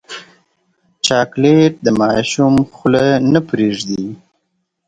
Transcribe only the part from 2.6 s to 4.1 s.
خوله نه پرېږدي.